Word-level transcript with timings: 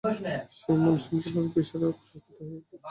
সে-মন 0.57 0.95
সম্পূর্ণরূপে 1.03 1.59
ঈশ্বরে 1.63 1.85
অর্পিত 1.87 2.25
হইয়াছিল। 2.37 2.73